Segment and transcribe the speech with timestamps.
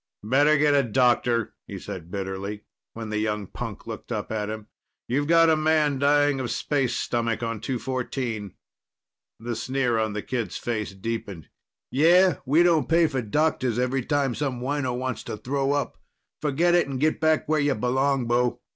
[0.23, 2.63] "Better get a doctor," he said bitterly,
[2.93, 4.65] when the young punk looked up at him.
[5.07, 8.55] "You've got a man dying of space stomach on 214."
[9.39, 11.49] The sneer on the kid's face deepened.
[11.91, 12.37] "Yeah?
[12.47, 15.99] We don't pay for doctors every time some wino wants to throw up.
[16.41, 18.59] Forget it and get back where you belong, bo."